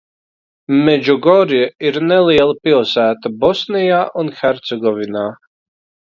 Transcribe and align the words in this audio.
Medžugorje 0.85 1.67
ir 1.89 1.99
neliela 2.11 2.55
pilsēta 2.67 3.31
Bosnijā 3.43 3.99
un 4.23 4.31
Hercegovinā. 4.39 5.27